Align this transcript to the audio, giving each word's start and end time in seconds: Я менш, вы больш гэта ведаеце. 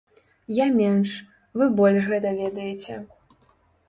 Я 0.59 0.65
менш, 0.77 1.11
вы 1.61 1.67
больш 1.79 2.07
гэта 2.13 2.31
ведаеце. 2.41 2.97